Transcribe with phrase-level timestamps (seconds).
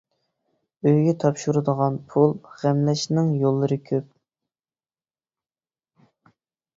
[0.85, 4.07] ئۆيگە تاپشۇرىدىغان پۇل غەملەشنىڭ يوللىرى كۆپ.